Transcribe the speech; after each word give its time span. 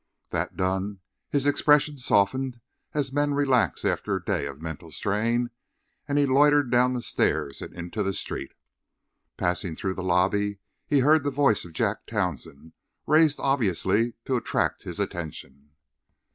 That 0.31 0.57
done, 0.57 0.99
his 1.29 1.45
expression 1.45 1.99
softened 1.99 2.59
as 2.91 3.13
men 3.13 3.35
relax 3.35 3.85
after 3.85 4.15
a 4.15 4.25
day 4.25 4.47
of 4.47 4.59
mental 4.59 4.89
strain 4.91 5.51
and 6.07 6.17
he 6.17 6.25
loitered 6.25 6.71
down 6.71 6.95
the 6.95 7.03
stairs 7.03 7.61
and 7.61 7.71
into 7.71 8.01
the 8.01 8.11
street. 8.11 8.53
Passing 9.37 9.75
through 9.75 9.93
the 9.93 10.01
lobby 10.03 10.57
he 10.87 11.01
heard 11.01 11.23
the 11.23 11.29
voice 11.29 11.65
of 11.65 11.73
Jack 11.73 12.07
Townsend 12.07 12.73
raised 13.05 13.39
obviously 13.39 14.13
to 14.25 14.37
attract 14.37 14.81
his 14.81 14.99
attention. 14.99 15.69